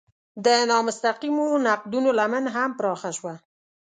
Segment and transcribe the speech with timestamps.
[0.45, 3.33] د نامستقیمو نقدونو لمن هم پراخه شوه.